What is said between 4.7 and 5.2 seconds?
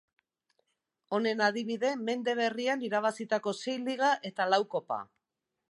Kopa.